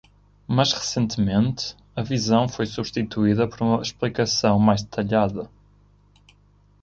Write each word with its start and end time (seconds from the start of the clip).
Mas 0.47 0.73
recentemente, 0.73 1.75
a 1.95 2.01
visão 2.01 2.49
foi 2.49 2.65
substituída 2.65 3.47
por 3.47 3.61
uma 3.61 3.83
explicação 3.83 4.57
mais 4.57 4.81
detalhada. 4.81 5.47